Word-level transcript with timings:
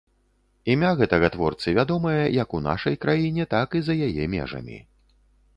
Імя 0.73 0.93
гэтага 1.01 1.29
творцы 1.35 1.75
вядомае 1.79 2.23
як 2.41 2.57
у 2.61 2.63
нашай 2.71 2.99
краіне, 3.05 3.43
так 3.55 3.67
і 3.81 3.85
за 3.89 3.93
яе 4.11 4.23
межамі. 4.37 4.77